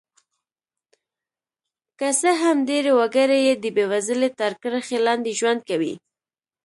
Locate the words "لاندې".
5.05-5.31